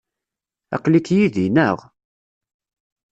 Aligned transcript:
Aql-ik 0.75 1.07
yid-i, 1.15 1.47
naɣ? 1.55 1.77